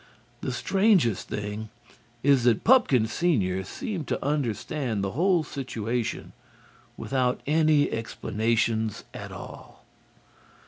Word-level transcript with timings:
The 0.41 0.51
strangest 0.51 1.27
thing 1.27 1.69
is 2.23 2.43
that 2.45 2.63
Pupkin 2.63 3.05
senior 3.05 3.63
seemed 3.63 4.07
to 4.07 4.25
understand 4.25 5.03
the 5.03 5.11
whole 5.11 5.43
situation 5.43 6.33
without 6.97 7.39
any 7.45 7.91
explanations 7.91 9.03
at 9.13 9.31
all. 9.31 9.85